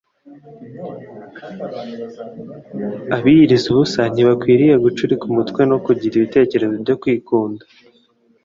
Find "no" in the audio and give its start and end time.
5.69-5.77